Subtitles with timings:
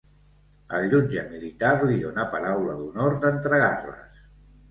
[0.77, 4.25] El jutge militar li dona paraula d'honor d'entregar-les.